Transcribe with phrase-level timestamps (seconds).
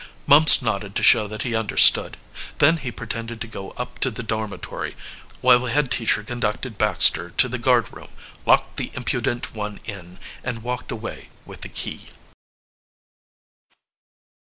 [0.25, 2.17] Mumps nodded to show that he understood.
[2.57, 4.95] Then he pretended to go up to the dormitory,
[5.41, 8.09] while the head teacher conducted Baxter to the guardroom,
[8.43, 12.09] locked the impudent one in, and walked away with the key.